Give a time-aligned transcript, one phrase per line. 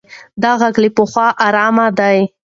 [0.41, 2.19] دا غږ له پخوا ارام دی.